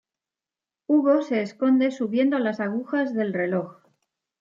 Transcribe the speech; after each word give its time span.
Hugo 0.87 1.21
se 1.21 1.43
esconde 1.43 1.91
subiendo 1.91 2.35
a 2.35 2.39
las 2.39 2.59
agujas 2.59 3.13
del 3.13 3.33
reloj. 3.33 3.83